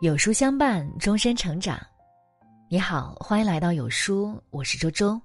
[0.00, 1.76] 有书相伴，终身成长。
[2.68, 5.20] 你好，欢迎来到有书，我是周周。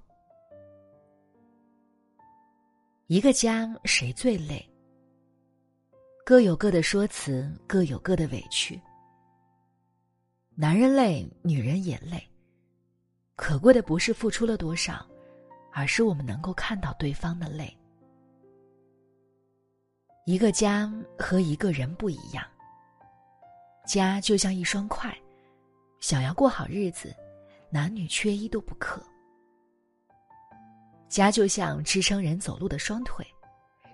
[3.06, 4.68] 一个家谁最累？
[6.26, 8.80] 各有各的说辞，各有各的委屈。
[10.56, 12.20] 男人累，女人也累。
[13.36, 15.06] 可贵的不是付出了多少，
[15.72, 17.72] 而是我们能够看到对方的累。
[20.26, 22.44] 一个家和一个人不一样。
[23.86, 25.14] 家就像一双筷，
[26.00, 27.14] 想要过好日子，
[27.70, 29.02] 男女缺一都不可。
[31.08, 33.24] 家就像支撑人走路的双腿，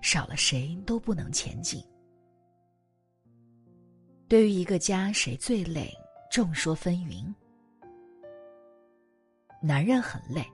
[0.01, 1.83] 少了谁都不能前进。
[4.27, 5.93] 对于一个家，谁最累？
[6.31, 7.33] 众说纷纭。
[9.61, 10.49] 男人很累，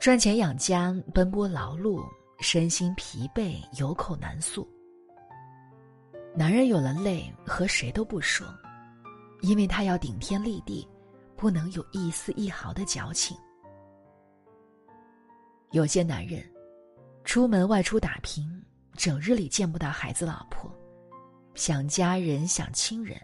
[0.00, 2.02] 赚钱养家，奔波劳碌，
[2.40, 4.66] 身心疲惫，有口难诉。
[6.38, 8.46] 男人有了累，和谁都不说，
[9.40, 10.86] 因为他要顶天立地，
[11.34, 13.34] 不能有一丝一毫的矫情。
[15.70, 16.46] 有些男人，
[17.24, 18.46] 出门外出打拼，
[18.92, 20.70] 整日里见不到孩子老婆，
[21.54, 23.18] 想家人想亲人，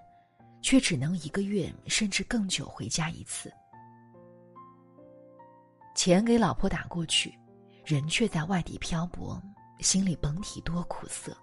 [0.63, 3.53] 却只能一个月甚至更久回家一次。
[5.95, 7.39] 钱给老婆打过去，
[7.85, 9.39] 人却在外地漂泊，
[9.81, 11.37] 心里甭提多苦涩。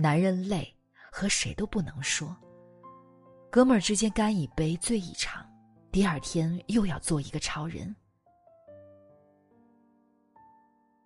[0.00, 0.74] 男人累，
[1.12, 2.34] 和谁都不能说。
[3.50, 5.46] 哥们儿之间干一杯，醉一场，
[5.92, 7.94] 第二天又要做一个超人。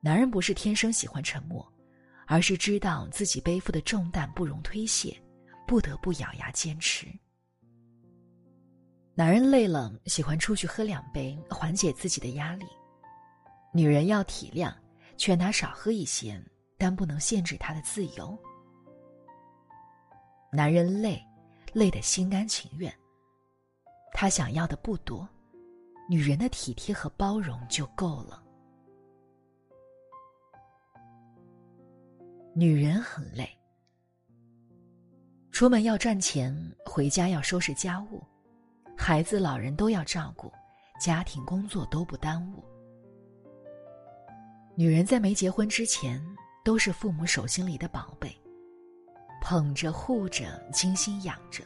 [0.01, 1.67] 男人不是天生喜欢沉默，
[2.28, 5.20] 而是知道自己背负的重担不容推卸，
[5.67, 7.08] 不得不咬牙坚持。
[9.12, 12.67] 男人累了，喜欢出去喝两杯，缓解自己的压力；
[13.73, 14.73] 女人要体谅，
[15.17, 16.41] 劝他少喝一些，
[16.79, 18.39] 但不能限制他的自由。
[20.55, 21.20] 男人累，
[21.73, 22.95] 累得心甘情愿。
[24.13, 25.29] 他想要的不多，
[26.09, 28.41] 女人的体贴和包容就够了。
[32.55, 33.51] 女人很累，
[35.51, 36.57] 出门要赚钱，
[36.87, 38.23] 回家要收拾家务，
[38.97, 40.53] 孩子、老人都要照顾，
[41.01, 42.64] 家庭、工作都不耽误。
[44.77, 46.25] 女人在没结婚之前，
[46.64, 48.33] 都是父母手心里的宝贝。
[49.45, 51.63] 捧着护着，精心养着。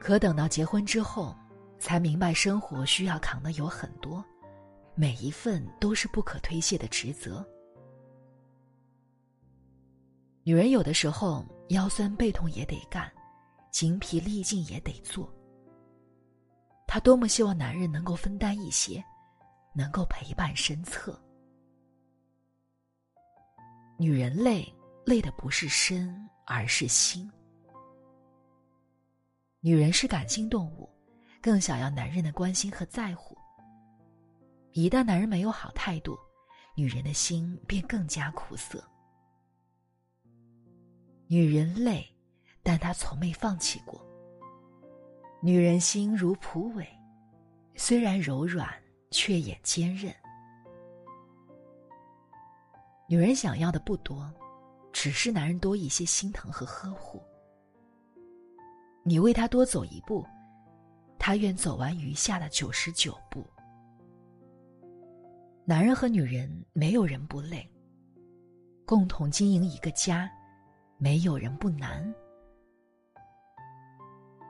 [0.00, 1.36] 可等到结婚之后，
[1.78, 4.24] 才明白生活需要扛的有很多，
[4.94, 7.46] 每一份都是不可推卸的职责。
[10.44, 13.12] 女人有的时候腰酸背痛也得干，
[13.70, 15.30] 精疲力尽也得做。
[16.86, 19.04] 她多么希望男人能够分担一些，
[19.74, 21.22] 能够陪伴身侧。
[23.98, 24.73] 女人累。
[25.04, 27.30] 累的不是身，而是心。
[29.60, 30.88] 女人是感性动物，
[31.42, 33.36] 更想要男人的关心和在乎。
[34.72, 36.18] 一旦男人没有好态度，
[36.74, 38.82] 女人的心便更加苦涩。
[41.26, 42.06] 女人累，
[42.62, 44.04] 但她从没放弃过。
[45.42, 46.86] 女人心如蒲苇，
[47.74, 48.68] 虽然柔软，
[49.10, 50.14] 却也坚韧。
[53.06, 54.32] 女人想要的不多。
[55.04, 57.22] 只是男人多一些心疼和呵护，
[59.02, 60.24] 你为他多走一步，
[61.18, 63.46] 他愿走完余下的九十九步。
[65.66, 67.70] 男人和女人没有人不累，
[68.86, 70.26] 共同经营一个家，
[70.96, 72.02] 没有人不难。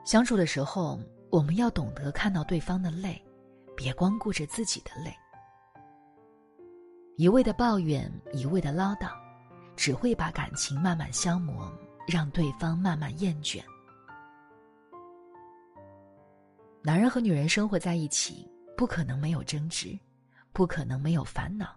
[0.05, 0.97] 相处的时候，
[1.29, 3.21] 我们要懂得看到对方的累，
[3.75, 5.13] 别光顾着自己的累，
[7.17, 9.24] 一味的抱怨，一味的唠叨。
[9.75, 11.71] 只会把感情慢慢消磨，
[12.07, 13.63] 让对方慢慢厌倦。
[16.81, 19.97] 男人和女人生活在一起，不可能没有争执，
[20.53, 21.75] 不可能没有烦恼。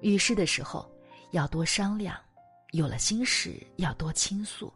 [0.00, 0.90] 遇事的时候
[1.32, 2.16] 要多商量，
[2.72, 4.72] 有了心事要多倾诉。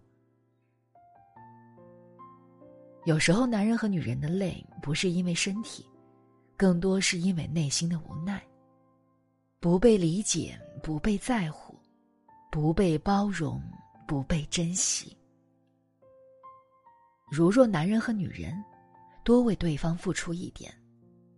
[3.05, 5.85] 有时候，男人和女人的累不是因为身体，
[6.57, 8.41] 更多是因为内心的无奈，
[9.61, 11.72] 不被理解，不被在乎。
[12.53, 13.59] 不被包容，
[14.07, 15.17] 不被珍惜。
[17.31, 18.63] 如若男人和女人
[19.25, 20.71] 多为对方付出一点，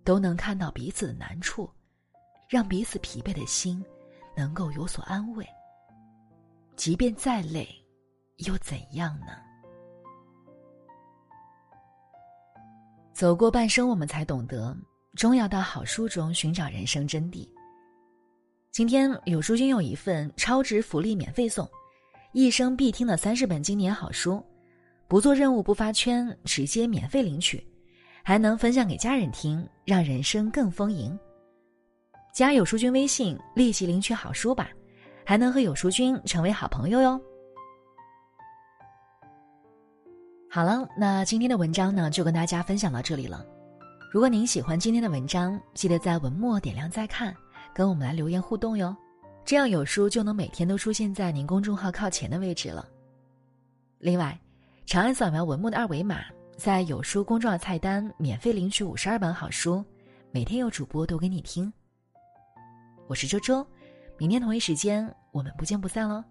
[0.03, 1.71] 都能看到彼此的难处，
[2.49, 3.83] 让彼此疲惫的心
[4.37, 5.47] 能够有所安慰。
[6.75, 7.69] 即便再累，
[8.39, 9.29] 又怎样呢？
[13.13, 14.77] 走过半生，我们才懂得，
[15.15, 17.49] 终要到好书中寻找人生真谛。
[18.75, 21.65] 今天有书君有一份超值福利免费送，
[22.33, 24.45] 一生必听的三十本经典好书，
[25.07, 27.65] 不做任务不发圈，直接免费领取，
[28.25, 31.17] 还能分享给家人听，让人生更丰盈。
[32.33, 34.69] 加有书君微信，立即领取好书吧，
[35.25, 37.21] 还能和有书君成为好朋友哟。
[40.51, 43.47] 好了，那今天的文章呢，就跟大家分享到这里了。
[44.13, 47.33] 如果您喜欢今天的文章，记得在文末点亮再看，
[47.75, 48.97] 跟我们来留言互动哟。
[49.45, 52.89] 这样有书就能每天都出现在您公众号靠前的位置了。
[53.99, 54.39] 另外，
[54.87, 56.25] 长按扫描文末的二维码，
[56.57, 59.85] 在有书公众号菜单免费领取五十二本好书，
[60.31, 61.71] 每天有主播读给你听。
[63.07, 63.67] 我是周周，
[64.17, 66.25] 明天同一时间我们不见不散喽。